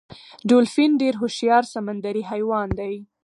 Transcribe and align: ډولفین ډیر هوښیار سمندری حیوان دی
ډولفین 0.49 0.91
ډیر 1.01 1.13
هوښیار 1.21 1.63
سمندری 1.73 2.23
حیوان 2.31 2.69
دی 2.79 2.95